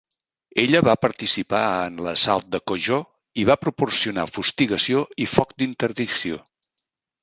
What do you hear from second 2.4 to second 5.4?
de Kojo i va proporcionar fustigació i